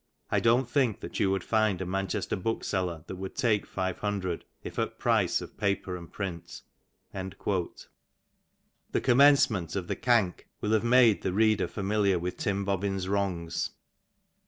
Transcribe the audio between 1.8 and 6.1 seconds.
Manchester bookseller that" would take 500, if at price of paper